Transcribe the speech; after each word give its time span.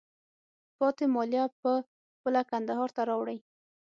پاتې 0.77 1.05
مالیه 1.15 1.45
په 1.61 1.71
خپله 2.15 2.41
کندهار 2.51 2.89
ته 2.95 3.01
راوړئ. 3.09 3.37